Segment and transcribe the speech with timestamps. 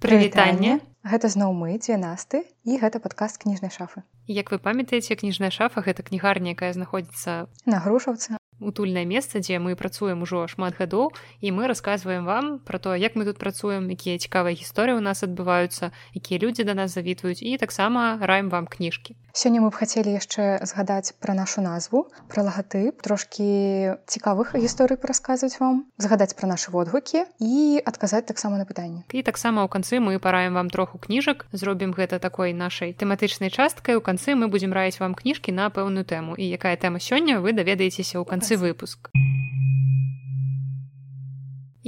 [0.00, 0.80] Прывітанне.
[1.02, 4.02] Гэта зноў мы дзве насты і гэта падкаст кніжнай шафы.
[4.28, 9.76] Як вы памятаеце, кніжная шафа гэта кнігарня, якая знаходзіцца на грушаўцы утульнае месца дзе мы
[9.76, 14.18] працуем ужо шмат гадоў і мы рассказываем вам про то як мы тут працуем якія
[14.18, 19.16] цікавыя гісторыі у нас адбываюцца якія людзі да нас завітваюць і таксама раем вам кніжкі.
[19.32, 25.60] Сёння мы б хацелі яшчэ згадаць пра нашу назву пра лагатып трошкі цікавых гісторый расказваць
[25.60, 30.18] вам згадаць пра нашы водгукі і адказаць таксама на пытанне і таксама ў канцы мы
[30.18, 33.96] параем вам троху кніжак зробім гэта такой нашай тэматычнай часткай.
[33.96, 36.34] У канцы мы будзем раіць вам кніжкі на пэўную тэму.
[36.36, 39.10] І якая тэма сёння вы даведаецеся ў канцы выпуск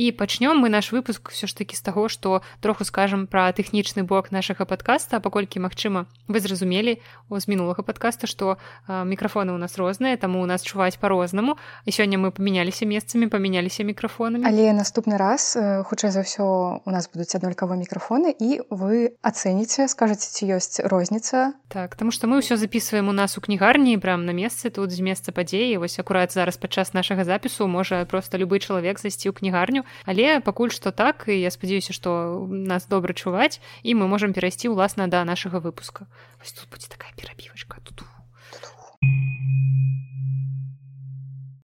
[0.00, 4.08] і пачнём мы наш выпуск все ж таки з таго што троху скажам пра тэхнічны
[4.08, 6.96] бок нашага подкаста паколькі магчыма вы зразумелі
[7.28, 8.56] у з мінулага подкаста што
[8.88, 13.84] мікрафоны у нас розныя таму у нас чуваць по-рознаму і сёння мы памяняліся месцамі памяняліся
[13.84, 19.84] мікрафонамі але наступны раз хутчэй за ўсё у нас будуць аднолькава мікрафоны і вы ацэніце
[19.84, 21.52] скажаце ці ёсць розніца.
[21.68, 25.04] Так таму што мы ўсё записываем у нас у кнігарні прям на месцы тут з
[25.04, 25.76] месца падзеі.
[25.76, 30.70] Вось акурат зараз падчас нашага запісу можа просто любы чалавек зайсці ў кнігарню але пакуль
[30.74, 35.24] што так і я спадзяюся што нас добра чуваць і мы можемм перайсці ўласна да
[35.24, 36.06] нашага выпуска.
[36.38, 37.78] Вось тут будзе такая перабівачка.
[37.84, 38.04] Тут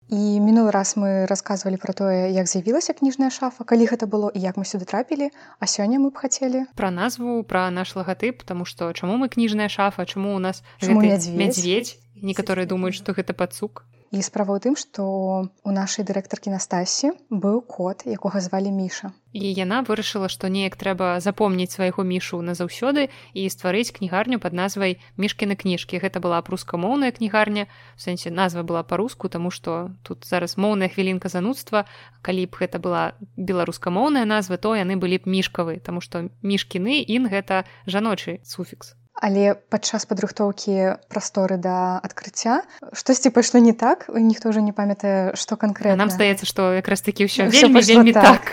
[0.08, 4.38] і мінулы раз мы рассказывалі пра тое як з'явілася кніжная шафа калі гэта было і
[4.38, 6.70] як мы сюды трапілі а сёння мы б хацелі.
[6.78, 11.98] Пра назву пра наш лагатып тому што чаму мы кніжная шафа чаму у нас мядзведь
[12.22, 13.82] некаторыя думаюць што гэта пацук
[14.14, 15.02] І справа ў тым, што
[15.50, 19.10] у нашай дырэктаркі Настасі быў кот, якога звалі міша.
[19.34, 24.96] І яна вырашыла, што неяк трэба запомніць свайго мішу назаўсёды і стварыць кнігарню пад назвай
[25.18, 25.98] мішкіны кніжкі.
[25.98, 27.66] Гэта была прускамоўная кнігарня.
[27.96, 31.84] У сэнсе назва была па-руску, таму што тут зараз моўная хвілінка занудства.
[32.22, 37.26] Калі б гэта была беларускамоўная назва, то яны былі б мішкавы, Таму што мішкіны ін
[37.28, 42.62] гэта жаночы суфікс але падчас падрыхтоўкі прасторы да адкрыцця
[42.92, 45.96] штосьці пайшло не так ніхто ўжо не памятае што канкрэтна.
[45.96, 48.24] нам здаецца што якраз такі ўсё вельмі, вельмі так.
[48.24, 48.44] так.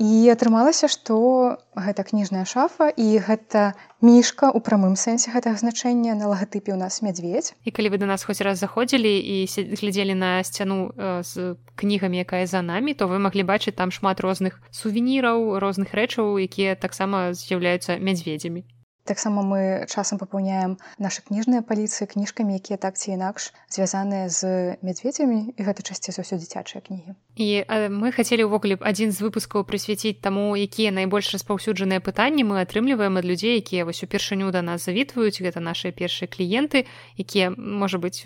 [0.00, 6.32] І атрымалася што гэта кніжная шафа і гэта мішка у прамым сэнсе гэтага значэння на
[6.32, 10.42] лагатыпе ў нас мядзведь і калі вы да нас хоць раз заходзілі і глядзелі на
[10.42, 15.92] сцяну з кнігамі якая за намі то вы маглі бачыць там шмат розных сувеніраў розных
[15.92, 18.64] рэчаў якія таксама з'яўляюцца мядзведзямі
[19.04, 25.54] таксама мы часам папаўняем нашы кніжныя паліцыі кніжкамі якія так ці інакш звязаныя з мядзведзямі
[25.58, 27.18] і гэта часцей за ўсё дзіцячыя кнігі.
[27.34, 32.46] І э, мы хацелі ўвогуле б адзін з выпускаў прысвяціць таму якія найбольш распаўсюджаныя пытанні
[32.46, 36.86] мы атрымліваем ад людзей якія вось упершыню да нас завітваюць гэта нашыя першыя кліенты
[37.18, 38.22] якія можа быць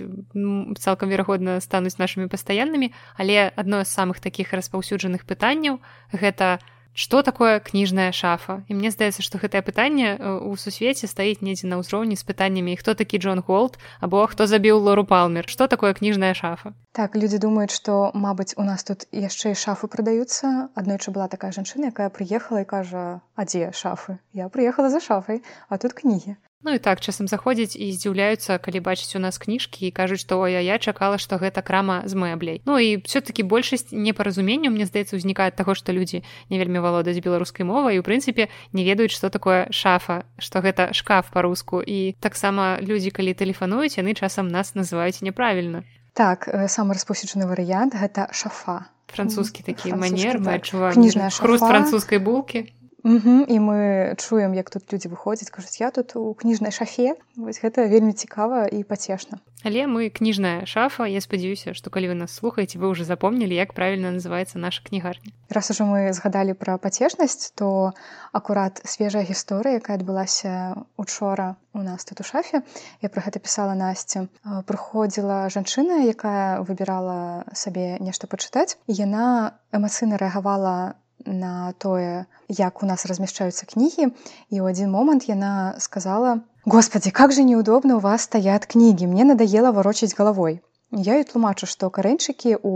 [0.76, 2.92] цалкам верагодна стануць нашымі пастаяннымі.
[3.16, 5.80] Але адно з самых такіх распаўсюджаных пытанняў
[6.12, 6.60] гэта
[6.96, 8.64] что такое кніжная шафа?
[8.68, 12.96] І мне здаецца што гэтае пытанне у сусвеце стаіць недзе на ўзроўні з пытаннямі хто
[12.96, 15.44] такі Джон голд або хто забіў лору палмер?
[15.44, 16.72] Что такое кніжная шафа?
[16.96, 21.52] Так людзі думаюць што мабыць у нас тут яшчэ і шафы прадаюцца аднойчы была такая
[21.52, 24.16] жанчына якая прыехала і кажа а дзе шафы?
[24.32, 28.80] Я прыехала за шафай а тут кнігі Ну і так часам заходзяць і здзіўляюцца, калі
[28.80, 32.58] бачыць у нас кніжкі і кажуць, што я я чакала, што гэта крама з мэбляй.
[32.66, 37.62] Ну і все-таки большасць непаразуменняў мне здаецца узнікае таго, што людзі не вельмі валодаюць беларускай
[37.62, 42.80] мовай і у прынцыпе не ведаюць, што такое шафа, што гэта шкаф па-руску і таксама
[42.80, 45.84] людзі, калі тэлефануюць, яны часам нас называюць няправільна.
[46.16, 48.88] Так самы распаўсюджаны варыянт гэта шафа.
[49.12, 50.98] Французскі такі манер мы адчуваем
[51.30, 52.72] хруст французскай булкі.
[53.04, 57.60] Угу, і мы чуем як тут людзі выходзяць кажуць я тут у кніжнай шафе вось
[57.62, 59.38] гэта вельмі цікава і пацешна.
[59.62, 61.06] Але мы кніжная шафа.
[61.06, 65.30] Я спадзяюся што калі вы нас слухаеце вы ўжо запомнілі як правільна называется наша кнігарня.
[65.50, 67.92] Раз ужо мы згадалі пра пацешнасць то
[68.32, 72.66] акурат свежая гісторыя якая адбылася учора у нас тут у шафе.
[73.04, 80.96] Я пра гэта пісала насця прыходзіла жанчына якая выбірала сабе нешта пачытаць яна эмацыйна рэагавала
[80.96, 84.10] на на тое, як у нас размяшчаюцца кнігі
[84.50, 89.24] і ў адзін момант яна сказала: «Господи, как же неудобно у вас стаят кнігі, мне
[89.24, 90.60] надоело варочыць галавой.
[90.94, 92.72] Я і тлумачу, што карэнчыкі у...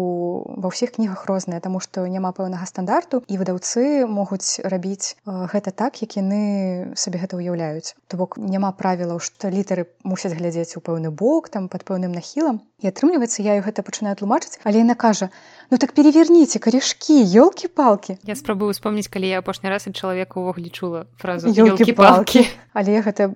[0.59, 6.03] ва ўсіх кнігах розныя, таму што няма пэўнага стандарту і выдаўцы могуць рабіць гэта так,
[6.03, 7.95] як яны сабе гэта ўяўляюць.
[8.11, 12.59] То бок няма правілаў, што літары мусяць глядзець у пэўны бок там пад пэўным нахілам.
[12.83, 15.31] І атрымліваецца, я гэта пачынаю тлумачыць, але яна кажа:
[15.71, 18.19] «Ну так переверніце карешкі, ёлкі-палкі.
[18.27, 22.43] Я спрабую успомніць, калі я апошні раз ад чалавека ўвогуле чула фразу ёлкі-палкі.
[22.75, 23.31] Але гэта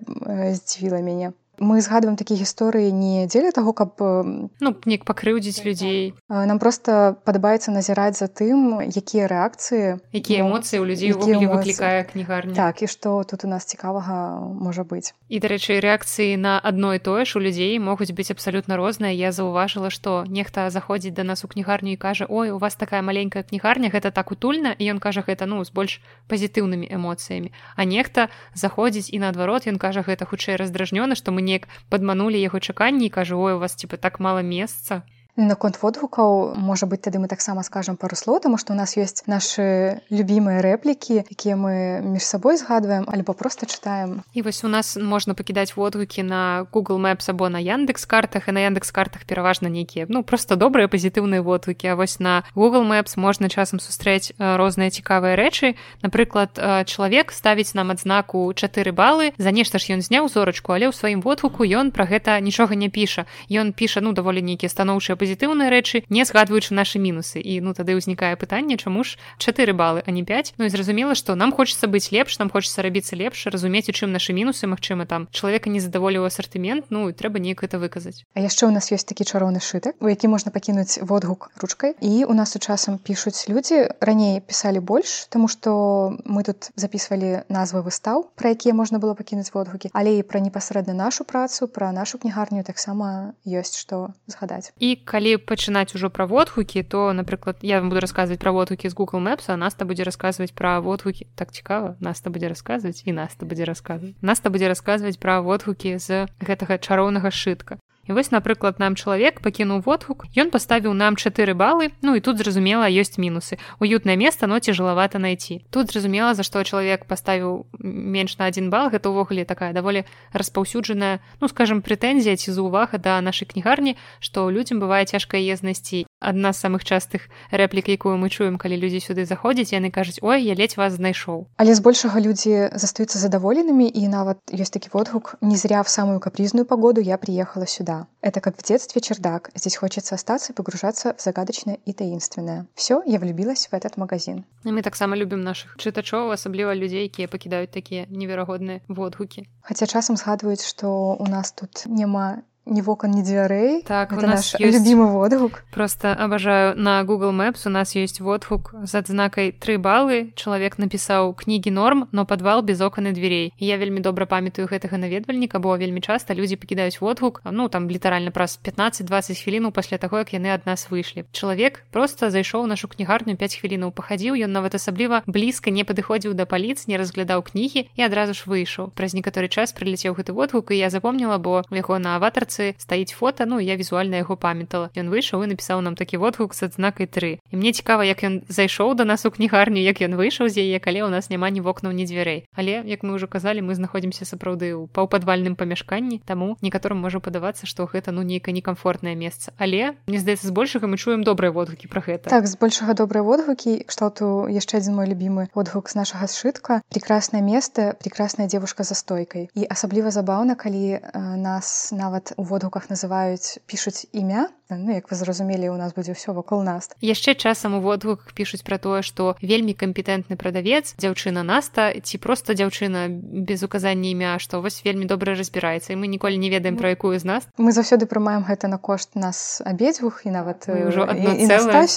[0.59, 6.59] здзівіла мяне мы згадваем такія гісторыі не дзеля таго каб ну неяк пакрыўдзіць людзей нам
[6.59, 12.55] просто падабаецца назіраць за тым якія рэакцыі якія эмоцыі ў людзей выклікае кнігарня.
[12.55, 15.15] Так і што тут у нас цікавага можа быць.
[15.29, 19.13] І дарэчы рэакцыі на адно і тое ж у людзей могуць быць абсалютна розныя.
[19.13, 23.03] Я заўважыла што нехта заходзіць да нас у кнігарню і кажа ой у вас такая
[23.03, 27.53] маленькая кнігарня гэта так утульна і ён кажа гэта ну з больш пазітыўнымі эмоцыямі.
[27.77, 32.61] А нехта заходзіць і наадварот ён кажа гэта хутчэй раздражнёна што мы неяк падманулі яго
[32.61, 35.03] чаканні і кажу ой у вас типа так мала месца
[35.37, 36.55] наконт водгукаў.
[36.57, 40.63] Можа быть тады мы таксама скажем пару слоў тому что у нас есть наши любимыя
[40.63, 45.77] рэплікі якія мы між сабой згадваем альбо просто читаем і вось у нас можна пакідаць
[45.77, 50.23] водгукі на google maps або на яндекс картах і на яндекс картах пераважна нейкія ну
[50.23, 51.87] просто добрыя пазітыўныя водгукі.
[51.89, 55.75] А вось на google maps можна часам сустрэць розныя цікавыя рэчы.
[56.03, 56.55] Напрыклад
[56.87, 61.21] чалавек ставіць нам адзнаку чатыры балы за нешта ж ён зняў зорачку але ў сваім
[61.21, 63.27] водгуку ён про гэта нічога не піша.
[63.51, 67.41] Ён піша ну даволі нейкія станоўчыя пазітыўныя рэчы не згадваючы нашы мінусы.
[67.41, 71.17] І ну тады ўзнікае пытанне чаму ж чатыры балы а не 5 Ну і зразумела
[71.17, 75.09] што нам хочется быць лепш нам хочется рабіцца лепш разумець у чым нашы мінусы Мачыма
[75.09, 78.29] там чалавека не задаволіў асартымент ну і трэба неяк это выказаць.
[78.37, 81.97] А яшчэ ў нас ёсць такі чароўны шытак у які можна пакінуць водгук ручкай.
[82.05, 87.49] І у нас у часам пішуць людзі раней пісалі больш тому что мы тут записывалі
[87.49, 91.93] назвы выстаў про якія можна было пакінуць водгукі але і пра непасрэдна нашу працу пра
[91.97, 94.73] нашу кнігарню таксама ёсць што згадаць.
[94.79, 98.99] І калі пачынаць ужо пра водгукі то напрыклад я вам буду расказваць пра водгукі з
[98.99, 103.63] google мэпса наста будзе расказваць пра водгукі так цікава наста будзе расказваць і наста будзе
[103.71, 109.41] расказваць наста будзе расказваць пра водгукі з гэтага чароўнага шытка І вось напрыклад нам чалавек
[109.41, 114.47] пакінуў водгук ён паставіў нам чатыры балы ну і тут зразумела ёсць мінусы уютнае место
[114.47, 115.65] но цяжелавата найти.
[115.71, 121.21] Тут зразумела за што чалавек паставіў менш на один бал гэта ўвогуле такая даволі распаўсюджаная
[121.41, 126.53] ну скажем прэтэнзія ці за увага да нашай кнігарні што людзям бывае цяжкая езнасці адна
[126.53, 130.59] з самых частых рэплік якую мы чуем калі людзі сюды заходзяць яны кажуць ой я
[130.59, 135.81] ледзь вас знайшоў але збольшага людзі застаюцца задаволенымі і нават ёсць такі водгук не зря
[135.83, 138.07] в самую капризную погоду я приехала сюда да.
[138.21, 139.51] Это как в детстве чердак.
[139.55, 142.67] Здесь хочется остаться и погружаться в загадочное и таинственное.
[142.75, 144.45] Все, я влюбилась в этот магазин.
[144.65, 149.49] И мы так само любим наших читачов, особливо людей, которые покидают такие невероятные водгуки.
[149.63, 154.27] Хотя часом згадывают, что у нас тут нема ні вокон ні дзвярэй так это у
[154.27, 154.73] нас наш ёсць...
[154.73, 155.65] любимы водгук.
[155.71, 161.35] Просто абажаю на google maps у нас есть водгук з адзнакай тры балы чалавек напісаў
[161.37, 165.77] кнігі норм но подвал без окон і дверей я вельмі добра памятаю гэтага наведвальніка бо
[165.77, 170.49] вельмі часта людзі пакідаюць водгук ну там літаральна праз 15-20 хвілінаў пасля таго як яны
[170.49, 171.29] ад нас выйшлі.
[171.33, 176.49] Чалавек просто зайшоў нашу кнігарню 5 хвілінаў пахадзіў ён нават асабліва блізка не падыходзіў да
[176.49, 178.89] паліц не разглядаў кнігі і адразу ж выйшаў.
[178.97, 182.75] Праз некаторы час прыляцеў гэты водгук і я запомніла бо у яго на аватарцы інфармацыі
[182.79, 184.91] стаіць фото ну я візуальна яго памятала.
[184.95, 188.43] Ён выйшаў і напісаў нам такі водгук з адзнакай тры і мне цікава як ён
[188.49, 191.61] зайшоў да нас у кнігарню як ён выйшаў з яе калі ў нас няма ні
[191.61, 192.47] вокнаў ні дзвярэй.
[192.55, 197.67] Але як мы ўжо казалі мы знаходзімся сапраўды ў паўпадвальным памяшканні таму некаторым можа падавацца
[197.67, 199.53] што гэта ну нейкае некамфортнае месца.
[199.59, 202.31] Але мне здаецца збольшага мы чуем добрыя водгукі про гэта.
[202.31, 203.83] Так збольшага добрыя водгукі.
[203.85, 206.83] Кшталту яшчэ адзін мой любімы водгук з нашага сшытка.
[206.91, 211.01] Прекрасное место прекрасная девушка за стойкой і асабліва забаўна калі э,
[211.37, 216.63] нас нават водгуках называюць пішуць імя ну як вы зразумелі у нас будзе ўсё вакол
[216.63, 216.91] нас.
[217.01, 222.55] Яшчэ часам у водгуках пішуць пра тое што вельмі кампетэнтны прадавец дзяўчына наста ці просто
[222.55, 223.09] дзяўчына
[223.45, 227.19] без указання імя што вось вельмі добра разбіраецца і мы ніколі не ведаем пра якую
[227.19, 227.43] з нас.
[227.59, 231.07] мы заўсёды прымаем гэта на кошт нас абедзвюх і нават ўжо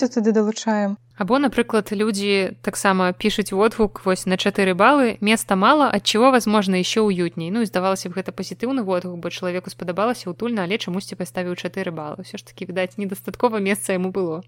[0.08, 0.98] туды далучаем.
[1.18, 6.76] Або, напрыклад, людзі таксама пішуць водгук вось на чатыры балы места мала ад чего возможно
[6.76, 7.50] еще уютней.
[7.50, 11.90] Ну і здавалася б гэта пазітыўны водгук бо чалавеку спадабалася утульна але чамусьці паставіў чатыры
[11.90, 12.22] балы.
[12.22, 14.42] Ўсё ж таки відаць недастаткова месца яму было.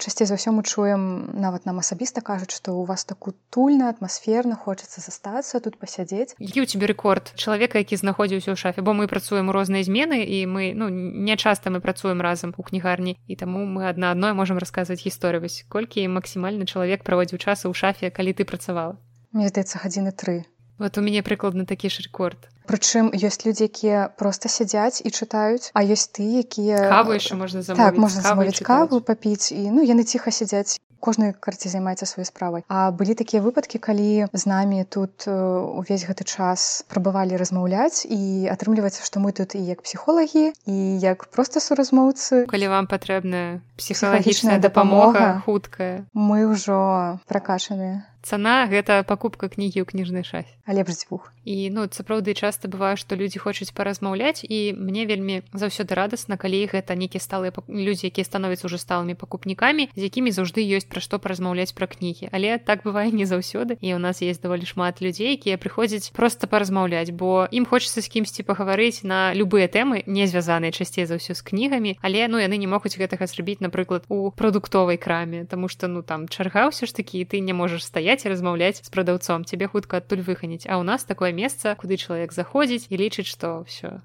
[0.00, 4.56] Часцей за ўсё мы чуем нават нам асабіста кажуць што у вас так утульна атмасферна
[4.56, 9.04] хочацца застацца тут пасядзець які у тебе рэкорд чалавека які знаходзіўся ў шафе бо мы
[9.12, 13.36] працуем у розныя змены і мы ну не часта мы працуем разам у кнігарні і
[13.36, 15.44] таму мы адна адной можемм расказваць гісторыю.
[15.44, 18.96] Вось колькі максімальны чалавек праводзіў часа ў шафе калі ты працавала?
[19.36, 20.48] Мне здаецца гадзіны тры
[20.80, 25.70] вот у мяне прыкладна такі ж рэкорд прычым ёсць людзі якія просто сядзяць і чытаюць
[25.74, 30.06] а ёсць ты якія каву яшчэ можна так можна замовіць каву папіць і ну яны
[30.06, 30.78] ціха сядзяць.
[31.00, 32.60] Кожны карце займаецца сваёй справай.
[32.68, 38.44] А былі такія выпадкі калі з намі тут э, увесь гэты час прабывалі размаўляць і
[38.52, 42.44] атрымліваецца што мы тут і як псіхолагі і як проста суразмоўцы.
[42.52, 46.04] Калі вам патрэбная псіхалагічная дапамога хуткая.
[46.12, 50.52] мы ўжо пракашаныя цана гэта пакупка кнігі ў кніжнай шафе.
[50.66, 55.40] А лепш дзвюх і ну сапраўды часта бывае што людзі хочуць паразмаўляць і мне вельмі
[55.56, 60.60] заўсёды радасна калі гэта нейкія сталыя людзі якія становяцца уже сталымі пакупнікамі з якімі заўжды
[60.60, 62.28] ёсць пра што паразмаўляць пра кнігі.
[62.32, 63.80] Але так бывае не заўсёды.
[63.80, 68.08] І у нас есть даволі шмат людзей якія прыходзяць просто паразмаўляць бо ім хочацца з
[68.08, 71.96] кімсьці пагаварыць на любыя тэмы не звязаныя часцей за ўсё з кнігамі.
[72.04, 76.28] Але ну яны не могуць гэтага зрабіць напрыклад у прадуктовай краме тому что ну там
[76.28, 80.02] чарга ўсё ж такі ты не можаш стаять стаяць і размаўляць з прадаўцом цябе хутка
[80.02, 84.02] адтуль выханіць а ў нас такое месца куды чалавек заходзіць і лічыць што ўсё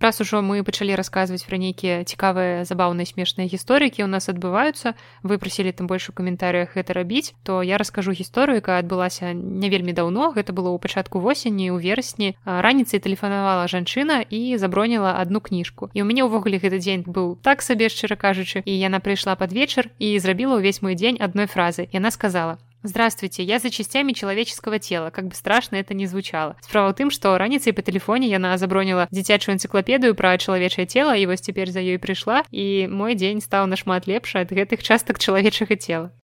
[0.00, 5.38] раз ужо мы пачалі расказваць пра нейкія цікавыя забаўныя смешныя гісторыкі у нас адбываюцца вы
[5.38, 9.96] прасілі там больш у каментарыях гэта рабіць то я раскажу гісторыю якая адбылася не вельмі
[9.96, 15.90] даўно гэта было ў пачатку восені у верасні раніцай тэлефанавала жанчына і заброніла одну кніжку
[15.94, 19.52] і у мяне ўвогуле гэты дзень быў так сабе шчыра кажучы і яна прыйшла пад
[19.52, 24.78] вечар і зрабіла ўвесь мой дзень адной фразы яна сказала Здравствуйте, я за частями человеческого
[24.78, 26.54] тела, как бы страшно это не звучало.
[26.62, 31.26] Справа ў тым, што раніцай па тэлефоне яна забронила дзіцячую энцыклапедыю пра чалавечае цела і
[31.26, 35.74] вось цяпер за ёй прыйшла і мой дзень стаў нашмат лепшы ад гэтых частак чалавечага
[35.74, 36.14] цела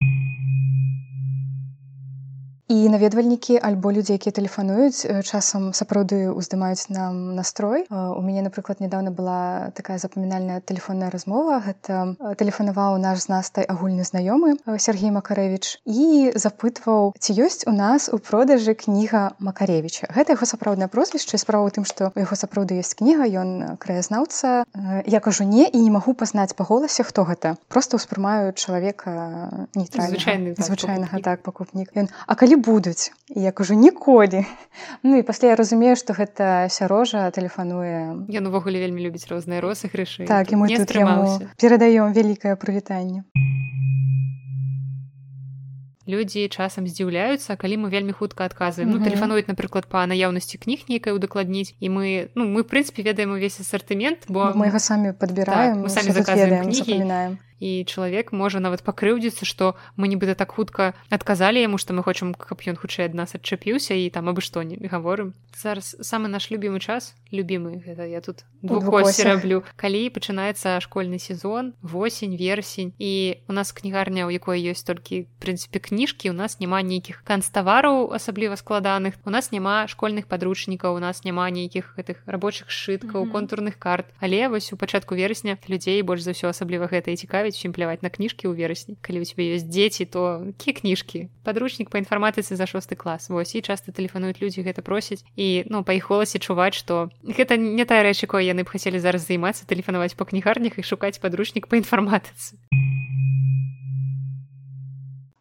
[2.73, 7.85] і наведвальнікі альбо людзі якія тэлефануюць часам сапраўды ўздымаюць нам настрой.
[7.93, 11.61] У мяне напрыклад недавно была такая запамінальная тэлефонная размова.
[11.61, 18.09] Гэта тэлефанаваў наш з настай агульны знаёмы Сергей макарэвич і запытваў ці ёсць у нас
[18.09, 21.37] у продажы кніга макаревича гэта яго сапраўднае прозвішча.
[21.37, 24.65] Справа ў тым што у яго сапраўды ёсць кніга ён краязнаўца.
[25.05, 27.61] Я кажу не і не магу пазнаць па голасе хто гэта.
[27.69, 33.13] Просто ўспрымаю чалавека нейтральны звычайнага так пакупнік ён а калі будуць.
[33.29, 34.47] Як ужо ніколі
[35.03, 38.31] Ну і пасля я разумею што гэта сярожа тэлефануе.
[38.31, 40.71] Ён увогуле вельмі любіць розныя розыгрышы так і мы
[41.59, 43.27] перадаём вялікае прывітанне.
[46.03, 48.91] Людзі часам здзіўляюцца калі мы вельмі хутка адказваем.
[48.91, 48.99] Mm -hmm.
[48.99, 51.75] ну тэлефануюць напрыклад па наяўнасці кніг нейкай удакладніць.
[51.81, 55.89] І мы ну мы прынцыпе ведаем увесь асартымент бо мы яго самі падбіраем так, мы
[55.89, 61.79] самі заказваем кнігі і чалавек можа нават пакрыўдзіцца што мы нібыта так хутка адказалі яму
[61.79, 65.31] што мы хочам каб ён хутчэй ад нас адчапіўся і там абы што не гаворым.
[65.55, 71.73] Зараз самы наш любімы час любімы гэта я тут двухосе раблю калі пачынаецца школьны сезон
[71.83, 76.83] восень версень і у нас кнігарня у якой ёсць толькі прынцыпе кніжкі у нас няма
[76.83, 82.71] нейкіх канцтавараў асабліва складаных у нас няма школьных падручнікаў у нас няма нейкіх гэтых рабочых
[82.71, 83.33] сшыткаў mm -hmm.
[83.33, 84.07] контурных карт.
[84.21, 88.03] Але вось у пачатку верасня людзей больш за ўсё асабліва гэта і цікавіць чым пляваць
[88.03, 92.57] на кніжкі ў верасні калі у тебе ёсць дзеці то кі кніжкі падручнік па інфарматыцы
[92.57, 96.39] за шосты клас вось і часта тэлефануюць людзі гэта просяць і ну па іх голасе
[96.39, 100.79] чуваць што гэта не тая рэч якой яны б хацелі зараз займацца тэлефанаваць па кнігарнях
[100.79, 102.59] і шукаць падручнік па інфарматыцы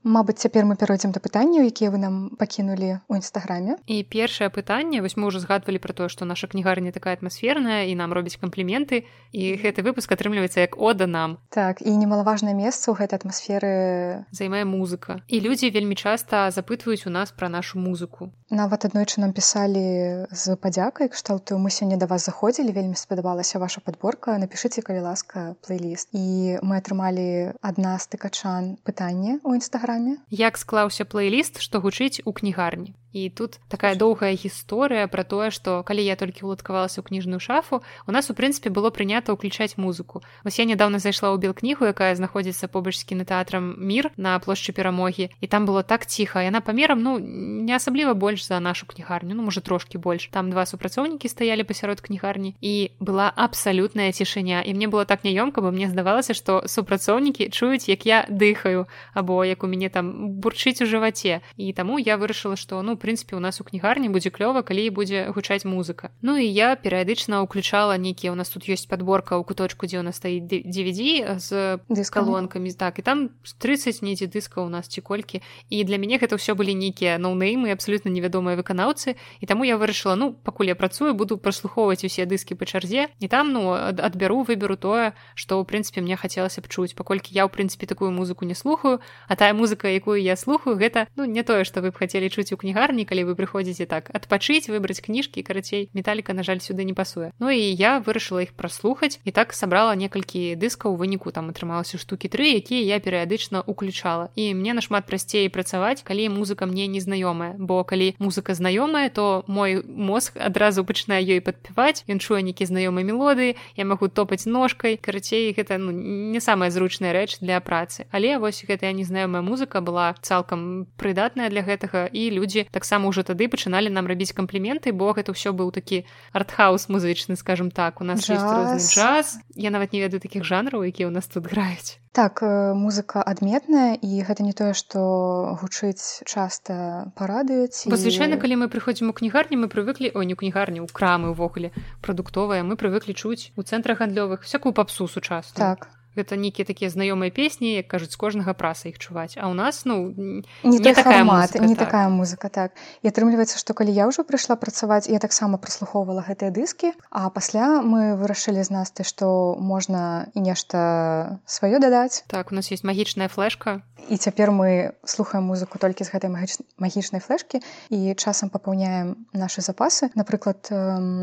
[0.03, 3.77] Мабыць, цяпер мы пяройдзем да пытанняў, якія вы нам пакінулі ў нстаграме.
[3.86, 7.93] І першае пытанне вось мы ўжо згадвалі пра тое, што наша кнігарня такая атмасферная і
[7.93, 11.38] нам робіць кампліменты і гэты выпуск атрымліваецца як ода нам.
[11.53, 15.22] Так і немалаважнае месца ў гэтай атмасферы займае музыка.
[15.29, 18.34] І людзі вельмі часта запытваюць у нас пра нашу музыку.
[18.50, 23.86] Нават аднойчы нам пісалі з падзякай кшталту мы сёння да вас заходзілі, вельмі спадабалася ваша
[23.86, 26.10] падборка, напішыце калі ласка плейліст.
[26.12, 30.18] І мы атрымалі адна з тыкачан пытанне ў нстаграме праграме?
[30.30, 35.84] Як склаўся плейліст што гучыць у кнігарні і тут такая доўгая гісторыя пра тое што
[35.84, 40.24] калі я толькі уладкавалася ў кніжную шафу у нас у прынцыпе было прынята ўключаць музыку.
[40.44, 45.27] Вось я нядаўна зайшла ў белкнігу якая знаходзіцца побач з кінотэатрам мір на плошчы перамогі
[45.27, 49.44] і там было так ціха яна памерам ну не асабліва больш за нашу кнігарню ну
[49.44, 54.88] можа трошкі больш там два супрацоўнікі стаялі пасярод кнігарні і была абсалютная цішыня і мне
[54.88, 59.68] было так няёмка бо мне здавалася што супрацоўнікі чуюць як я дыхаю або як у
[59.68, 63.65] мяне там бурчыць у жываце і таму я вырашыла што ну прынцыпе у нас у
[63.65, 66.13] кнігарні будзе клёва калі будзе гучаць музыка.
[66.22, 70.05] Ну і я перыядычна ўключала нейкія у нас тут ёсць подборка ў куточку дзе у
[70.05, 75.41] нас стаіць DVD з дыскалонкамі так і там 30 недзе дыска у нас ці колькі
[75.70, 80.15] і для мяне гэта ўсё былі нейкія ноунеймы абсолютно невядомыя выканаўцы і таму я вырашыла
[80.15, 84.77] ну пакуль я працую буду праслухоўваць усе дыскі па чарзе і там ну адбяру выберу
[84.77, 88.55] тое што ў прынцыпе мне хацелася б чуць паколькі я ў прынцыпе такую музыку не
[88.55, 92.29] слухаю а тая музыка якую я слухаю гэта ну не тое што вы б хацелі
[92.29, 96.60] чуць у кнігар кнігарні калі вы прыходзіце так адпачыць выбраць кніжкі карацей металіка на жаль
[96.60, 101.32] сюды не пасуе Ну і я вырашыла іх праслухаць і так сабрала некалькі дыскаў выніку
[101.32, 104.30] там атрымалася штукі тры якія я перыядычна уключала.
[104.36, 109.80] І мне нашмат прасцей працаваць калі музыка мне незнаёмая бо калі музыка знаёмая то мой
[109.88, 115.56] мозг адразу пачынае ёй падпяваць ён чуе нейкі знаёмыя мелодыі я магу топаць ножкай карацей
[115.56, 118.06] гэта ну, не самая зручная рэч для працы.
[118.12, 123.46] Але вось гэтая незнаёмая музыка была цалкам прыдатная для гэтага і людзі таксама ўжо тады
[123.46, 126.02] пачыналі нам рабіць кампліменты бо гэта ўсё быў такі
[126.34, 128.02] артхаус музычны скажем так.
[128.02, 128.90] У нас джаз.
[128.90, 129.38] джаз.
[129.54, 132.02] Я нават не ведаю такіх жанраў якія ў нас тут граюць.
[132.12, 138.66] Так э, музыка адметная і гэта не тое што гучыць часта парадуюць бо звычайна калі
[138.66, 141.72] мы прыходзім у кнігарні мы прывыклі о не кнігарні ў крамы ўвогуле
[142.02, 145.62] прадуктовая мы прывыклі чуць у цэнтрах гандлёвых всякую папсу сучасную.
[145.62, 149.39] Так гэта нейкія такія знаёмыя песні як кажуць кожнага праса іх чуваць.
[149.39, 151.88] А ў нас ну не, не такая музыка, не так.
[151.88, 152.75] такая музыка так.
[153.01, 157.80] І атрымліваецца што калі я ўжо прыйшла працаваць я таксама праслухоўвала гэтыя дыскі а пасля
[157.80, 162.27] мы вырашылі з нас ты што можна і нешта сваё дадаць.
[162.27, 163.82] Так у нас есть магічная флешка.
[164.10, 170.12] І цяпер мы слухаем музыку толькі з гэтай магічнай флешкі і часам папаўняем наши запасы.
[170.20, 170.68] Напрыклад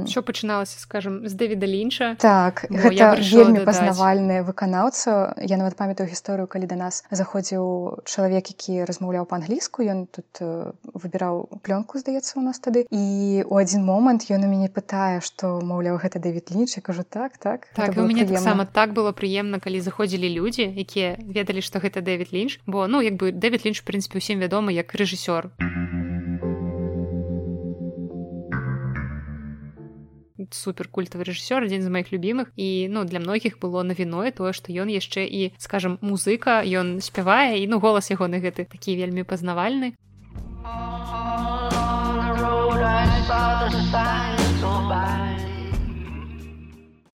[0.09, 2.17] що пачыналася скажем з дэвіда лінча.
[2.17, 8.51] Так гэта вельмі пазнавальныя выканаць выканаўца я нават памятаю гісторыю калі да нас заходзіў чалавек
[8.51, 9.83] які размаўляў па-англійску.
[9.83, 12.87] Ён тут э, выбіраў плёнку здаецца у нас тады.
[12.91, 16.79] І у адзін момант ён у мяне пытае што маўляў гэта дэвід лінч.
[16.83, 21.63] Кажу так так так у мяне таксама так было прыемна калі заходзілі людзі якія ведалі
[21.63, 22.61] што гэта дэвід лінч.
[22.67, 25.51] Бо ну як бы дэвід лінч прынцыпе усім вядомы як рэжысёр.
[25.59, 26.08] Mm -hmm.
[30.55, 34.73] Супер культавы рэжысёр адзін з маіх любімых і ну для многіх было навіной тое што
[34.73, 39.95] ён яшчэ і скажем музыка ён спявае і ну голас ягоны гэты такі вельмі пазнавальны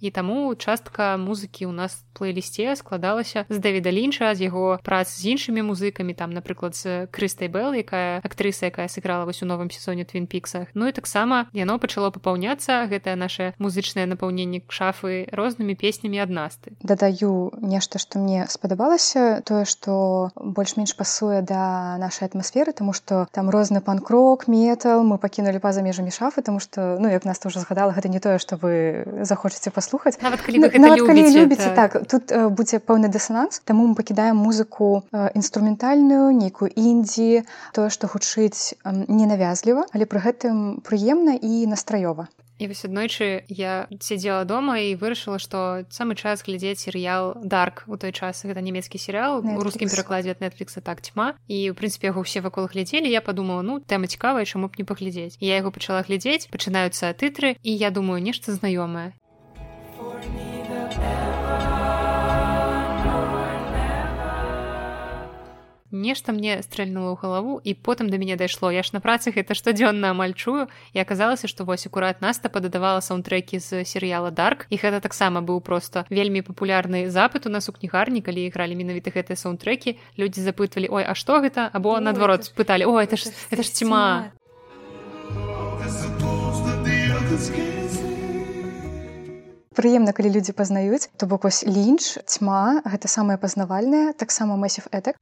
[0.05, 5.33] і таму частка музыкі ў нас плейлісце складалася з дэвіда лінча з яго прац з
[5.33, 10.05] іншымі музыкамі там напрыклад з крыстай бэл якая актрыса якая сыграла вось у новым сезоне
[10.05, 16.21] твин піксах ну і таксама яно пачало папаўняцца гэтае наше музычнае напаўненне шафы рознымі песнямі
[16.21, 22.93] ад насты дадаю нешта што мне спадабалася тое што больш-менш пасуе да нашай атмасферы тому
[22.93, 27.41] что там розны панкрок метал мы пакінулі па-за межамі шафы тому что ну як нас
[27.41, 31.07] тоже згадала гэта не тое что вы захочаце паслухаць слухаць нават калі ну, нават, любіце,
[31.07, 31.93] калі любіце так.
[31.95, 37.89] так тут э, будзе пэўны дысананс таму мы пакідаем музыку э, інструментальную нейкую індзі тое
[37.95, 42.27] што гучыць э, ненавязліва але пры гэтым прыемна і настраёва
[42.59, 47.99] І вось аднойчы я сядзела дома і вырашыла, што самы час глядзець серыял дарк у
[47.99, 52.15] той час гэта нямецкі серыял у рускім перакладзе ад нетфлікса так цьма і ў прынцыпе
[52.15, 55.35] яго ўсе вакол глядзелі я подумала ну тэма цікавая чаму б не паглядзець.
[55.43, 59.19] Я яго пачала глядзець пачынаюцца тытры і я думаю нешта знаёмае
[65.95, 69.55] нешта мне стрэльнула ў галаву і потым да мяне дайшло я ж на працы гэта
[69.55, 74.77] штодзённа амаль чую і аказалася што вось акурат наста пададавала саундтрекі з серыяла дарк і
[74.77, 79.39] гэта таксама быў просто вельмі папулярны запыт у нас у кнігарні калі ігралі менавіта гэтыя
[79.39, 83.71] саундтрекі людзі запытвалі ой а што гэта або наадварот пыталі о это ж это ж
[83.71, 84.35] ціма
[89.75, 95.19] прыемна калі людзі пазнаюць то бок вось лінч цьма гэта самае пазнавальнае таксама масіф этак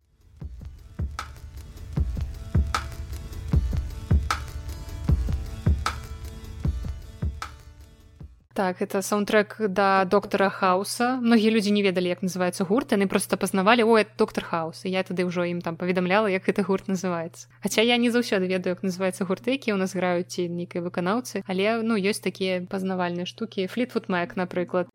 [8.55, 12.93] Так это саундтрек да доктора хауса многія людзі не ведалі як называется гурт.
[12.93, 16.88] Яны просто пазнавалі о доктор хаус я тады ўжо ім там паведамляла як гэты гурт
[16.88, 17.49] называется.
[17.62, 21.43] Хаця я не заўсёды ведаю як называется гурты які у нас граюць ці нейкай выканаўцы
[21.49, 24.93] але ну ёсць такія пазнавальныя штукі флітфуд мак напрыклад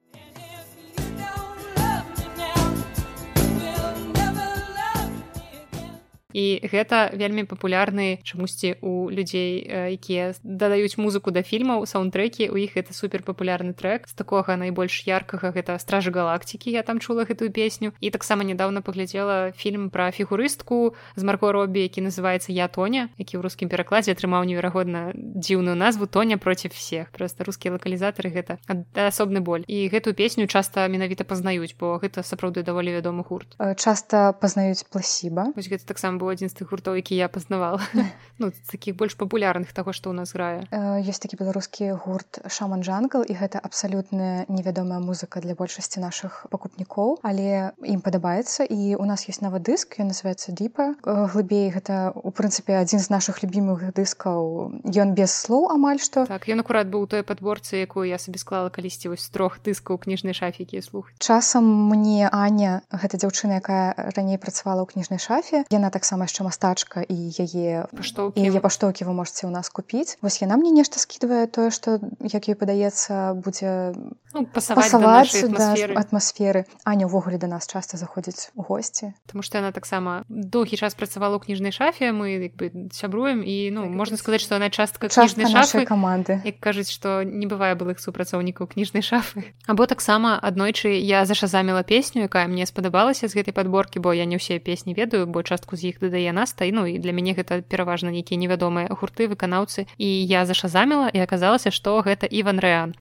[6.34, 9.64] і гэта вельмі папулярны чамусьці у людзей
[9.96, 15.08] якія дадаюць музыку да фільмаў саундтрекі у іх это супер папулярны трек з такога найбольш
[15.08, 17.94] яркага гэта стражы галактыкі я там чула гэтую песню.
[18.00, 23.40] І таксама нядаўна паглядзела фільм пра фігурыстку з марко робі які называется я тоня які
[23.40, 28.60] ў рускім перакладзе атрымаў неверагодна дзіўную назву тоня проці всех просто рускія лакалізатары гэта
[28.94, 29.64] асобны боль.
[29.68, 33.56] І гэтую песню часта менавіта пазнаюць бо гэта сапраўды даволі вядомы гурт.
[33.80, 37.82] Часта пазнаюць пласіба гэта таксама быў быў адзін з тых гуртоў які я пазнавала.
[38.38, 40.70] Ну таких больш папулярных таго што ў нас грае
[41.02, 47.18] ёсць такі беларускі гурт шаман джангл і гэта абсалютная невядомая музыка для большасці нашых пакупнікоў.
[47.26, 52.30] Але ім падабаецца і у нас есть нават дыск ён называется діпа глыбей гэта у
[52.30, 54.78] прынцыпе адзін з наших любімых дыскаў.
[54.86, 56.30] Ён без слоў амаль што.
[56.30, 60.38] Так ён акурат быў той падборцы якую я сабе склала калісьці вось трох дыскаў кніжнай
[60.38, 66.07] шафікі слух часам мне аня гэта дзяўчына якая раней працавала ў кніжнай шафе яна таксама
[66.16, 68.40] яшчэ мастачка і яе паштоўкі.
[68.40, 70.16] яе паштоўкі вы можете ў нас купіць.
[70.24, 73.98] Вось яна мне нешта скідвае тое што як ёй падаецца будзе
[74.32, 76.66] ну, пасаваць да атмасферы.
[76.86, 79.12] аня ўвогуле да нас часта заходзіць у госці.
[79.28, 83.72] Таму што яна таксама доўгі час працавала ў кніжнай шафе мы як бы сябруем і
[83.72, 85.84] ну так, можна сказаць што яна частка кніжнай шафы.
[85.84, 86.40] каманды.
[86.46, 89.44] Як кажуць што не бывае былых супрацоўнікаў кніжнай шафы.
[89.68, 94.38] Або таксама аднойчы я зашазаміла песню якая мне спадабалася з гэтай падборкі бо я не
[94.38, 98.12] ўсе песні ведаю бо частку з іх дадае нас тайну і для мяне гэта пераважна
[98.12, 102.96] нейкія невядомыя гурты выканаўцы і я зашазаміла і аказалася што гэта іван рэан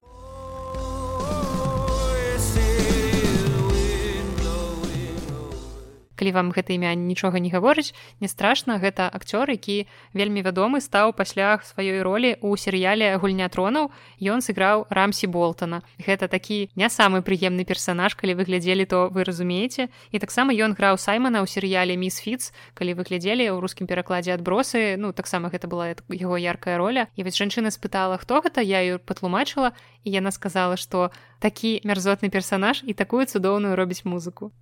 [6.16, 11.12] калі вам гэта імя нічога не гаворыць не страшна гэта акцёр які вельмі вядомы стаў
[11.12, 15.82] пасля сваёй ролі ў серыяле гульня тронаў ён сыграў рамсі болтона.
[15.98, 19.88] Гэта такі не самы прыемны персанаж калі вы глядзелі то вы разумееце.
[20.10, 24.34] І таксама ён граў саймана ў серыяле міс фіц калі вы глядзелі ў рускім перакладзе
[24.34, 27.08] адбросы ну таксама гэта была яго яркая роля.
[27.16, 28.60] І вось жанчына спытала хто гэта?
[28.62, 29.72] Я ее патлумачыла
[30.04, 34.52] і яна сказала што такі мярзотны персанаж і такую цудоўную робіць музыку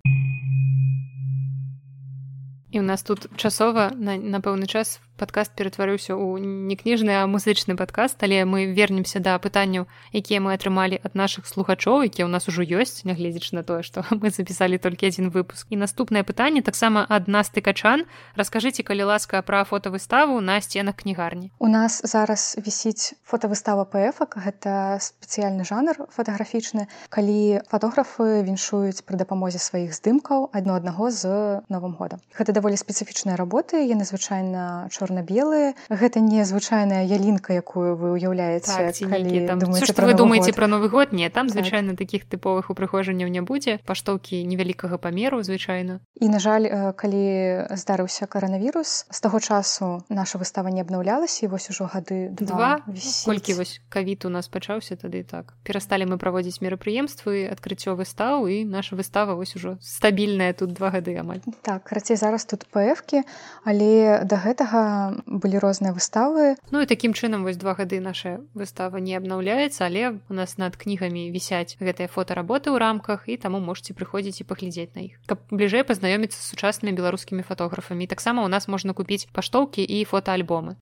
[2.75, 7.25] і ў нас тут часова на, на пэўны час падкаст ператварыўся ў не кніжны а
[7.27, 12.31] музычны падкаст але мы вернемся да пытанняў якія мы атрымалі ад нашых слухачоў якія ў
[12.31, 15.67] нас ужо ёсць нягледзячы на тое што мы запісалі толькі адзін выпуск.
[15.69, 21.51] І наступнае пытанне таксама ад нас тыкачан раскажыце калі ласка пра фотавыставу на сценах кнігарні.
[21.59, 29.59] У нас зараз вісіць фотавыстава пфак гэта спецыяльны жанр фатаграфічны калі фатографы віншуюць пры дапамозе
[29.59, 32.19] сваіх здымкаў адно аднаго з новым годам.
[32.35, 38.73] Гэта даволі спецыфічныя работы яны звычайна чор чорна-белыя гэта не звычайная ялінка якую вы уяўляеце
[38.73, 41.13] так, вы думаете про новы год?
[41.13, 41.53] Не там так.
[41.53, 41.99] звычайна так.
[41.99, 43.77] таких тыповых упрыгожанняў не будзе.
[43.85, 46.01] Паштоўкі невялікага памеру звычайна.
[46.17, 51.69] І на жаль калі здарыўся каранавірус з таго часу наша выстава не абнаўлялася і вось
[51.69, 52.81] ужо гады два
[53.25, 55.53] колькі вось кавід у нас пачаўся тады так.
[55.63, 61.13] Перасталі мы праводзіць мерапрыемствы адкрыццё выстаў і наша выстава вось ужо стабільная тут два гады
[61.13, 61.45] амаль.
[61.61, 63.21] Так карацей зараз тут пфкі
[63.65, 64.81] але да гэтага
[65.25, 66.55] былі розныя выставы.
[66.71, 70.75] Ну і такім чынам вось два гады наша выстава не абнаўляецца але у нас над
[70.75, 75.41] кнігамі вісяць гэтыя фотоработы ў рамках і таму можете прыходзіць і паглядзець на іх каб
[75.51, 80.79] бліжэй пазнаёміцца з сучаснымі беларускімі фатографамі таксама у нас можна купіць паштоўкі і фотоальбомы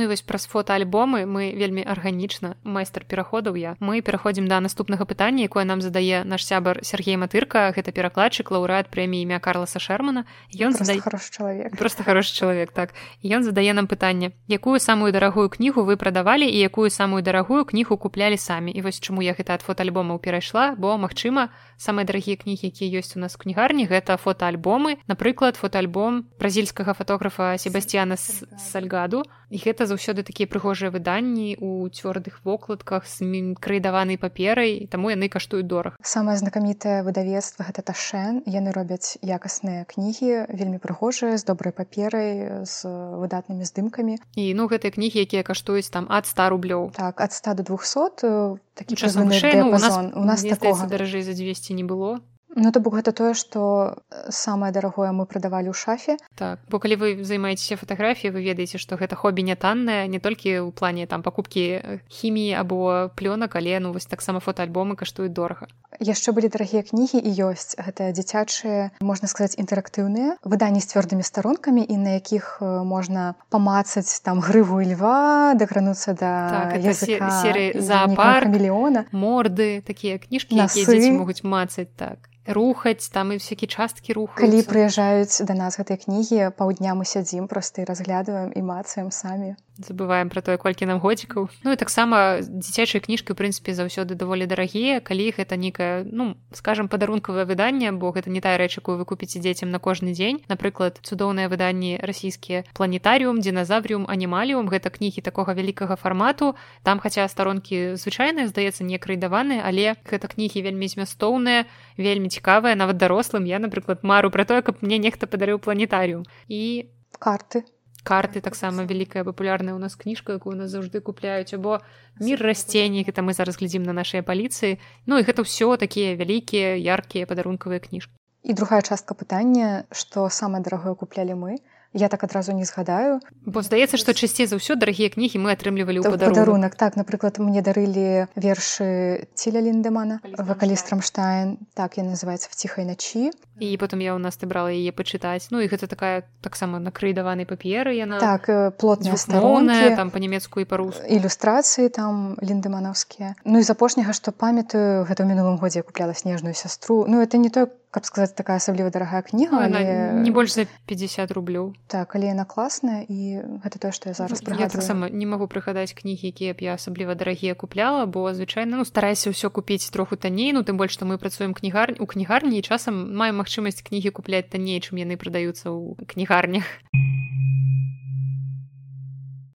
[0.00, 3.76] Ну і вось праз фотоальбомы мы вельмі арганічна майстар пераходаў я.
[3.84, 8.88] Мы пераходзім да наступнага пытання якое нам задае наш сябар Сергей матырка гэта перакладчык лаўрэат
[8.88, 10.24] прэміі імя карласа шермана
[10.56, 12.96] ён задае хороший чалавек просто хороший чалавек так.
[13.20, 18.00] Ён задае нам пытанне якую самую дарагую кнігу вы прадавалі і якую самую дарагую кнігу
[18.00, 18.72] куплялі самі?
[18.72, 23.20] І вось чаму я гэта ад фотоальбомаў перайшла бо магчыма самыя дарагія кнігі якія ёсць
[23.20, 29.28] у нас кнігарні гэта фотоальбомы напрыклад фотоальбом бразільскага фотографа себасціяна сальгаду.
[29.50, 33.26] І гэта заўсёды такія прыгожыя выданні у цвёрдых вокладках з
[33.58, 35.98] крыдаванай паперай таму яны каштуюць дораг.
[36.02, 38.42] Самае знакамітае выдавецтва гэта ташэн.
[38.46, 44.22] Яны робяць якасныя кнігі вельмі прыгожыя з добрай паперай з выдатнымі здымкамі.
[44.38, 46.82] І ну гэтыя кнігі якія каштуюць там ад 100 рублёў.
[46.94, 51.34] Так ад 100 до 200 такі час ну, у нас у нас такого даражэй за
[51.34, 52.20] 200 не было
[52.56, 56.18] Ну то бок гэта тое, што э, самае дарагое мы прадавалі ў шафе.
[56.34, 60.66] Так бо калі вы займаецеся фатаграфіяй, вы ведаеце, што гэта хобі не таннае, не толькі
[60.66, 65.70] ў плане там пакупкі хіміі або плёнак, але ну вось таксама фотоальбомы каштуюць дорага.
[66.02, 71.86] Яшчэ былі дарагія кнігі і ёсць гэта дзіцячыя, можна сказаць інтэрактыўныя выданні з цвёрдымі старонкамі
[71.86, 79.06] і на якіх можна памацаць там грыву і льва, дакрануцца да так, серыі заапар мільёна
[79.14, 84.62] морды такія кніжкі, якія дзеці могуць мацаць так рухаць там і всякие часткі рух калі
[84.66, 89.56] прыязджаюць да нас гэтыя кнігі паўдня мы сядзім просто і разглядываем і мацаем самі.
[89.80, 91.48] Забываем про тое колькі нам годзікаў.
[91.64, 95.00] Ну і таксама дзіцячыя кніжкі у прынцыпе заўсёды даволі дарагія.
[95.00, 99.40] Калі гэта нейкая ну скажем падарункавае выданне бо гэта не тая рэч якую вы купіце
[99.40, 100.44] дзецям на кожны дзень.
[100.52, 106.54] Напрыклад цудоўныя выданні расійскія планетарыум диназаврыум анімаліум гэта кнігі такога вялікага фармату.
[106.84, 111.64] Там хаця старонкі звычайныя здаецца не крыдаваны але гэта кнігі вельмі змястоўныя
[111.96, 116.88] вельмі цікавая нават дарослым я напрыклад мару пра тое каб мне нехта падарыў планетарыум і
[117.20, 117.68] карты.
[118.02, 121.84] карты таксама вялікая папулярная у нас кніжка якую нас заўжды купляюць або
[122.16, 126.80] мір расценні гэта мы зараз глядзім на нашай паліцыі ну і гэта ўсё такія вялікія
[126.80, 131.60] яркія падарункавыя кніжкі і другая частка пытання што самае дарагое куплялі мы
[131.92, 133.20] я так адразу не згадаю.
[133.46, 136.74] Бо здаецца што часцей за ўсё дарагія кнігі мы атрымлівалі ў падарунак.
[136.76, 141.58] так напрыклад мне дарылі вершы ціля ліндемана вакалістрамштайн.
[141.74, 145.48] так я называется в ціхай начі і потым я ў нас набрала яе пачытаць.
[145.50, 148.46] Ну і гэта такая таксама накрыдаванай паперы яна так
[148.78, 153.34] плотная старонная там па-нямецку і парус ілюстрацыі там ліндеманаўскія.
[153.44, 157.04] Ну і з апошняга што памятаю гэта ў мінулым годзе купляла снежную сястру.
[157.08, 160.22] Ну это не той каб сказаць такая асабліва дарагая кніга ну, але...
[160.22, 164.42] не больш за 50 рублёў так але яна класная і гэта тое што я зараз
[164.46, 168.86] я таксама не магу прыгадаць кнігі якія б я асабліва дарагія купляла бо звычайна ну
[168.86, 172.62] старайся ўсё купіць троху танней ну тым больш што мы працуем кнігарні у кнігарні і
[172.62, 176.66] часам маем магчымасць кнігі купляць танней чым яны прадаюцца ў кнігарнях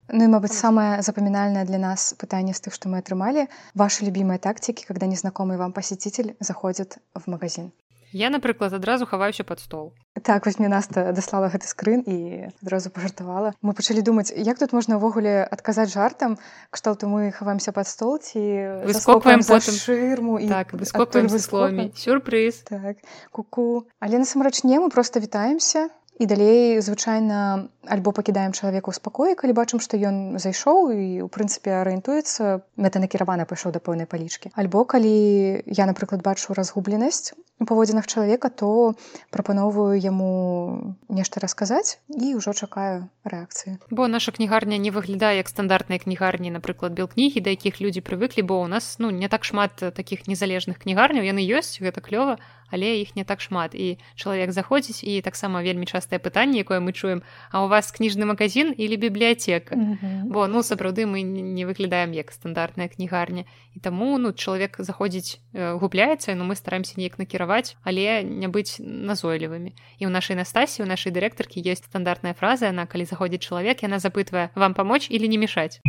[0.08, 3.48] Ну и, мабыць, самое запоминальное для нас пытание из тех, что мы отрымали.
[3.74, 7.72] Ваши любимые тактики, когда незнакомый вам посетитель заходит в магазин.
[8.12, 9.92] Я, напрыклад, адразу хаваюся пад стол.
[10.22, 13.52] Так вось мне наста даслала гэты скрын і адразу пажартавала.
[13.62, 16.38] Мы пачалі думаць, як тут можна ўвогуле адказаць жартам,
[16.70, 18.40] кшталту мы хаваемся пад стол ці
[18.86, 23.86] выскокваем потым шырму і так, выскокваем словамі сюрпрыз так куку.
[24.00, 29.52] Але насамрэч не мы просто вітаемся і далей звычайна альбо пакідаем чалавека ў спакоі калі
[29.52, 34.50] бачым што ён зайшоў і у прынцыпе арыентуецца мэта накіравана пайшоў да пэўнай палічкі.
[34.56, 38.96] Альбо калі я напрыклад бачу разгубленасць у паводзінах чалавека то
[39.30, 43.76] прапаноўваю яму нешта расказаць і ўжо чакаю рэакцыі.
[43.92, 48.40] Бо наша кнігарня не выглядае як стандартныя кнігарні напрыклад бел кнігі да якіх людзі прывыклі
[48.40, 51.28] бо у нас ну не так шмат таких незалежных кнігарняў.
[51.28, 53.74] Яны ёсць гэта клёва але іх не так шмат.
[53.74, 58.24] І чалавек заходзіць і таксама вельмі частае пытанне якое мы чуем а у вас кніжны
[58.24, 59.74] магазин или бібліятэка?
[59.74, 60.22] Mm -hmm.
[60.24, 63.44] бо ну сапраўды мы не выглядаем як стандартная кнігарня.
[63.74, 68.48] І таму ну чалавек заходзіць э, губляецца но ну, мы стараемся неяк накіраваць але не
[68.48, 69.72] быць назойлівымі.
[69.98, 73.98] І ў нашай настасі у нашай дырэктаркі есть стандартная фраза на калі заходзіць чалавек яна
[73.98, 75.80] запытвае вам памочь или не мешаць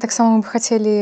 [0.00, 0.96] таксама мы бы хацелі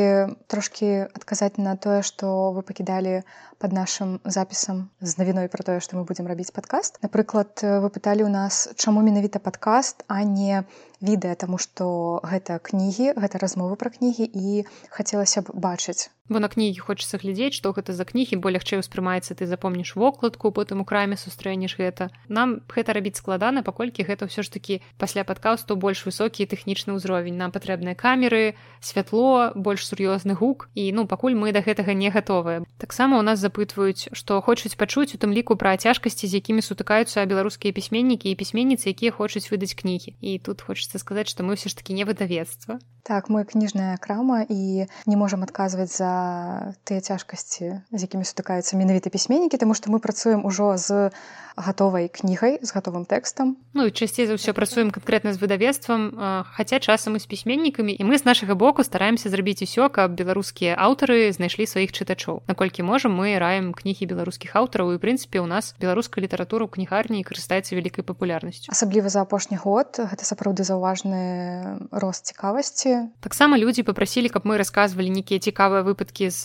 [0.46, 3.22] трошки адказаць на тое што вы пакідалі
[3.58, 6.98] под нашим запісам з навіной про тое што мы будзем рабіць падкаст.
[7.02, 10.64] Напрыклад вы пыталі ў нас чаму менавіта падкаст а не
[11.04, 16.08] відэа таму што гэта кнігі гэта размовы пра кнігі і хацелася б бачыць.
[16.32, 20.48] Бо на кнігі хочацца глядзець што гэта за кнігі бо лягчэй успрымаецца ты запомніш вокладку
[20.48, 22.08] потым у краме сустрэнеш гэта.
[22.32, 27.36] Нам гэта рабіць складана паколькі гэта ўсё ж такі пасля падкасту больш высокі тэхнічны ўзровень.
[27.36, 32.64] Нам патрэбныя камеры святло больш сур'ёзны гук і ну пакуль мы да гэтага не гатовыя.
[32.80, 37.28] Таксама у нас запытваюць што хочуць пачуць у тым ліку пра цяжкасці з якімі сутыкаюцца
[37.28, 40.16] беларускія пісьменнікі і пісьменніцы якія хочуць выдаць кнігі.
[40.24, 42.80] І тут хочацца сказаць што мы ўсё ж такі не выдавецтва.
[43.04, 49.12] Так мы кніжная крама і не можам адказваць за тыя цяжкасці з якімі сутыкаюцца менавіта
[49.12, 51.12] пісьменнікі тому што мы працуем ужо з
[51.56, 53.56] гатовай кнігай з гатовым тэкстам.
[53.74, 56.10] Ну і часцей за ўсё працуем канкрэтна з выдавецтвам
[56.56, 57.94] хаця часам і з пісьменнікамі.
[57.94, 62.42] І мы з нашага боку стараемся зрабіць усё каб беларускія аўтары знайшлі сваіх чытачоў.
[62.50, 67.24] Наколькі можам мы раем кнігі беларускіх аўтараў і прынцыпе у нас беларуская літаратура ў кнігарні
[67.24, 73.14] карыстаецца вялікай папулярнасцю асабліва за апошні год гэта сапраўды заўважны рост цікавасці.
[73.20, 76.42] Таксама людзі попрасілі каб мы расказвалі нейкія цікавыя выпадкі з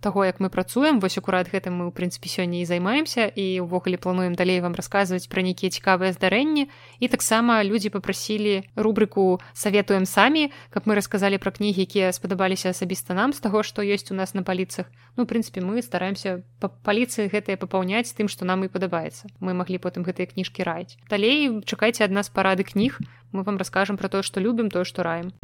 [0.00, 1.00] таго як мы працуем.
[1.00, 5.28] Вось акурат гэтым мы ў прынцыпе сёння і займаемся і ўвогуле плануем далей вам расказваць
[5.28, 6.70] пра нейкія цікавыя здарэнні.
[6.98, 13.12] І таксама людзі попрасілі рубрыку саветуем самі каб мы расказалі пра кнігі якія спадабаліся асабіста
[13.12, 14.88] нам з таго што ёсць у нас на паліцах.
[15.20, 16.15] Ну прынцыпе мы стараемся
[16.62, 19.28] па паліцыі гэтыя папаўняць тым што нам і падабаецца.
[19.40, 20.96] Мы маглі потым гэтыя кніжкі раіць.
[21.12, 22.98] Далей чакайце ад нас парады кніг.
[23.32, 25.34] Мы вам раскажам пра тое што любім тое што раем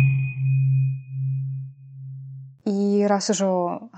[2.64, 3.46] І раз ужо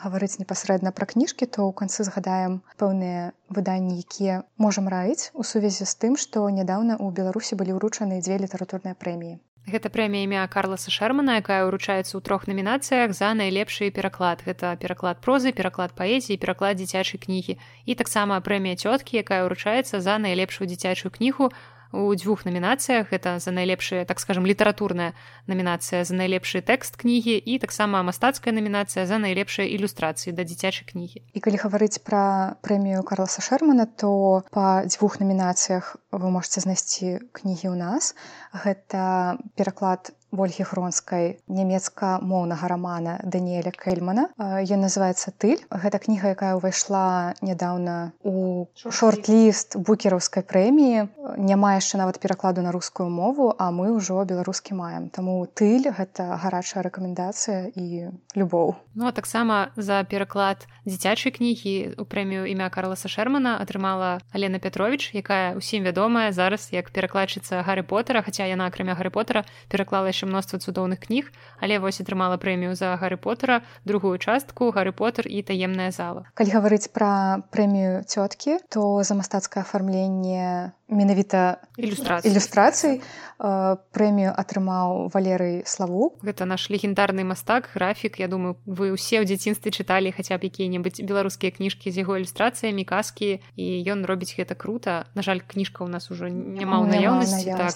[0.03, 5.85] гаварыць непасрэдна пра кніжкі, то ў канцы згадаем пэўныя выданні, якія можам раіць у сувязі
[5.85, 9.37] з тым, што нядаўна ў Беларусі былі ўручаны дзве літаратурныя прэміі.
[9.65, 14.45] Гэта прэмія імя Карласа Шэрмана, якая ўручаецца ў трох намінацыях за найлепшы пераклад.
[14.45, 17.57] Гэта пераклад прозы, пераклад паэзіі, пераклад дзіцячай кнігі.
[17.89, 21.49] І таксама прэмія цёткі, якая ўручаецца за найлепшую дзіцячую кнігу
[21.95, 25.15] у дзвюх намінацыях это за найлепшая так скажем літаратурная
[25.47, 31.23] намінацыя за найлепшы тэкст кнігі і таксама мастацкая намінацыя за найлепшыя ілюстрацыі да дзіцячай кнігі
[31.23, 37.75] і калі гаварыць пра прэмію карласа шермана то па дзвюх намінацыях вы можете знайсці кнігі
[37.75, 38.15] ў нас.
[38.55, 47.35] Гэта пераклад ольгі хронскай нямецка-моўнага рамана даніэля кельмана ён называется тыль гэта кніга якая ўвайшла
[47.41, 49.77] нядаўна у шорт-ліст.
[49.77, 51.09] букераўскай прэміі.
[51.39, 55.09] Няма яшчэ нават перакладу на рускую мову а мы ўжо беларускі маем.
[55.09, 58.75] Таму тыль гэта гарачая рэкамендацыя і любоў.
[58.95, 65.11] Ну а таксама за пераклад дзіцячай кнігі у прэмію імя карласа шермана атрымала алена петрович
[65.15, 70.24] якая усім вядомая зараз як перакладчыца гары потара хаця яна акрамя гары потара пераклала яшчэ
[70.25, 75.43] мноства цудоўных кніг але вось атрымала прэмію за гары потара другую частку гары потар і
[75.43, 83.01] таемная зала калі гаварыць пра прэмію цёткі то за мастацкае афармленне менавіта ілюстрацый ілюстрацый
[83.41, 88.21] прэмію атрымаў валерый славу гэта наш легендарны мастак графік.
[88.21, 92.85] Я думаю вы ўсе ў дзяцінстве чыталі хаця б якія-небудзь беларускія кніжкі з яго ілюстрацыямі
[92.85, 97.51] казкі і ён робіць гэта круто на жаль кніжка у нас уже няма ў наяўнасці.
[97.59, 97.75] так,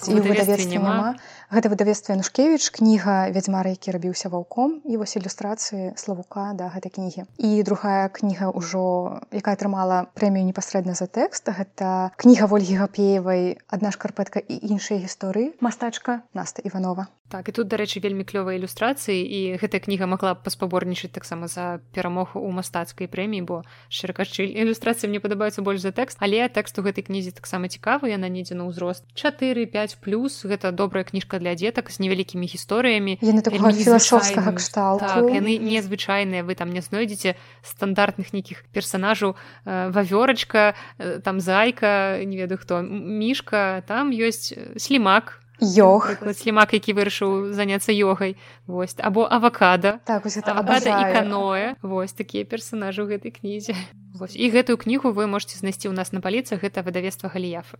[0.69, 1.19] няма.
[1.51, 4.81] гэта выдавецтва нушкевич кніга вядзьмара які рабіўся ваўком.
[4.85, 7.27] І вось ілюстрацыі славука да гэтай кнігі.
[7.35, 13.89] І другая кніга ўжо якая атрымала прэмію непасрэдна за тэкст гэта кніга ольгі гапеевай адна
[13.89, 19.39] шкарпэтка і іншыя гісторыі мастачка наста иванова так і тут дарэчы вельмі клёвыя ілюстрацыі і
[19.61, 23.61] гэтая кніга могла паспаборнічаць таксама за перамогу у мастацкай прэміі бо
[23.93, 28.27] шыракачы ілюстрацыі мне падабаюцца больш за тэкст але тэкст у гэтай кнізе таксама цікавы яна
[28.27, 33.19] недзе на ўзрост 45 плюс гэта добрая кніжка для дзетак з невялікімі гісторыямі.
[33.21, 35.05] Філасофскага кшталту.
[35.05, 42.19] Так, яны незвычайныя вы там не знойдзеце стандартных нейкіх персонажаў э, вавёрачка э, там зайка
[42.23, 48.35] не ведаю хто мішка там ёсць слімак Йог слімак які вырашыў заняцца йогай
[48.67, 53.75] вось або авакада так, і каноэ вось такія персонажы ў гэтай кнізе
[54.15, 54.35] вось.
[54.35, 57.77] і гэтую кнігу вы можете знайсці ў нас на паліцах гэта выдавецтва галіяфа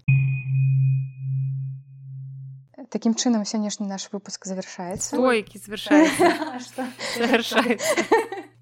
[2.89, 6.35] Такім чынам сённяшні наш выпуск завершаецца ойкі завершаецца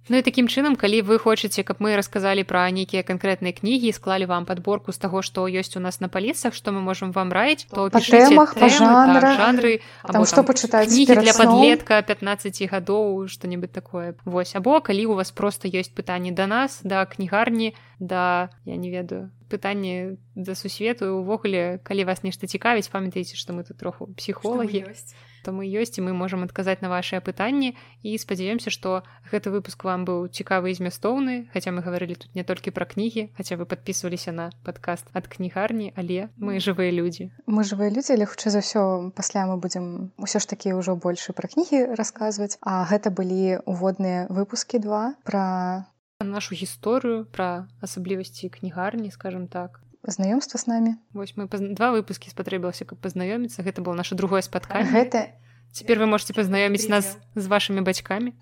[0.09, 4.25] Ну і такім чынам калі вы хочаце каб мы расказалі пра нейкія канкрэтныя кнігі склалі
[4.31, 7.67] вам подборку з таго што ёсць у нас на паліцах што мы можам вам раіць
[7.67, 9.73] то па тэмах па жанрах так, жанры
[10.07, 14.15] там што пачытаць для подлетка 15 гадоў что-нибудь такое.
[14.23, 18.91] Вось або калі у вас просто ёсць пытанні да нас да кнігарні да я не
[18.91, 24.87] ведаю пытанне да сусвету увогуле калі вас нешта цікавіць памятаеце што мы тут троху псіхолагі.
[24.87, 25.15] ёсць
[25.47, 27.71] то мы ёсць і мы можам адказаць на вашыя пытанні
[28.03, 32.43] і спадзяёмся што гэты выпуск вам быў цікавы і змястоўны хаця мы гаварылі тут не
[32.43, 37.63] толькі пра кнігі хаця вы подписываліся на падкаст ад кнігарні але мы жывыя людзі мы
[37.63, 38.83] жывыя людзі але хутчэй за ўсё
[39.15, 42.59] пасля мы будзем усё ж такі ўжо больше пра кнігі расказваць.
[42.61, 45.87] А гэта былі уводныя выпускі два пра
[46.19, 49.79] нашу гісторыю пра асаблівасці кнігарні скажем так
[50.11, 54.89] знаёмства з намі вось мы два выпускі спатрэбілася каб пазнаёміцца гэта было наше другое спатканне.
[54.91, 55.35] Гэта
[55.71, 58.33] цяпер вы можете пазнаёміць нас з вашими бацькамі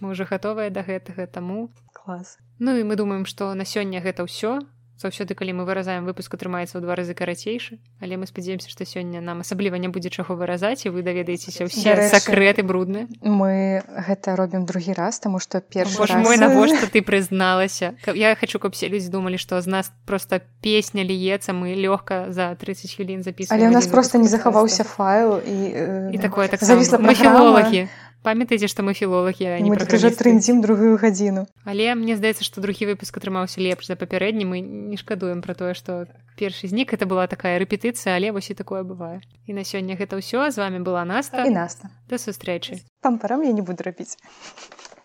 [0.00, 4.24] мы уже гатовыя да гэтага таму клас Ну і мы думаем што на сёння гэта
[4.24, 4.60] ўсё
[4.96, 9.20] заўсёды калі мы выразаем выпуск атрымаецца ў два разы карацейшы але мы спадзяемся што сёння
[9.20, 14.64] нам асабліва не будзе чаго выразаць і вы даведаецеся ўсе сакрэты брудны мы гэта робім
[14.64, 16.24] другі раз таму што першы раз...
[16.24, 21.04] мой навошта ты прызналася я хочу каб все людзі думалі што з нас просто песня
[21.04, 26.16] ліецца мы лёгка за 30 хвілін запіс але у нас просто не захаваўся файл і,
[26.16, 27.88] і такое так завісла мы філолагі
[28.26, 33.16] памятаеце што мы філолагі не уже трындзім другую гадзіну але мне здаецца што другі выпуск
[33.22, 34.44] атрымаўся лепш за папярэдні.
[34.46, 36.06] Мы не шкадуем пра тое што
[36.38, 39.22] першы знік это была такая рэпетыцыя але вось і такое бывае.
[39.46, 40.50] І на сёння гэта ўсё.
[40.50, 41.46] З вами была наста.
[41.46, 41.90] І наста.
[42.10, 42.82] Да сустрэчы.
[43.00, 44.18] Там парам я не буду рабіць